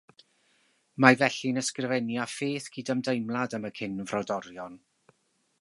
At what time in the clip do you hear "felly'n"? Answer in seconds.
1.19-1.61